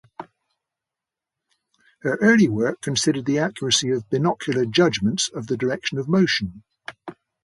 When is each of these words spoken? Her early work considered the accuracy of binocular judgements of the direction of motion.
Her 1.99 2.17
early 2.23 2.49
work 2.49 2.81
considered 2.81 3.25
the 3.27 3.37
accuracy 3.37 3.91
of 3.91 4.09
binocular 4.09 4.65
judgements 4.65 5.29
of 5.29 5.45
the 5.45 5.57
direction 5.57 5.99
of 5.99 6.07
motion. 6.09 6.63